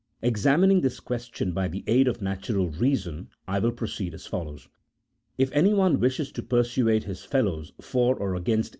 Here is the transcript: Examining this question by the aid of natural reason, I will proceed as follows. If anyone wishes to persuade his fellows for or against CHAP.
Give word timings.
Examining 0.23 0.81
this 0.81 0.99
question 0.99 1.51
by 1.51 1.67
the 1.67 1.83
aid 1.85 2.07
of 2.07 2.23
natural 2.23 2.69
reason, 2.71 3.29
I 3.47 3.59
will 3.59 3.71
proceed 3.71 4.15
as 4.15 4.25
follows. 4.25 4.67
If 5.37 5.51
anyone 5.51 5.99
wishes 5.99 6.31
to 6.31 6.41
persuade 6.41 7.03
his 7.03 7.23
fellows 7.23 7.71
for 7.79 8.15
or 8.15 8.33
against 8.33 8.69
CHAP. 8.69 8.69